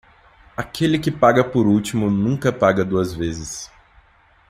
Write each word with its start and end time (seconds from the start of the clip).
Aquele 0.57 0.97
que 0.97 1.11
paga 1.11 1.43
por 1.43 1.67
último 1.67 2.09
nunca 2.09 2.51
paga 2.51 2.83
duas 2.83 3.13
vezes. 3.13 3.69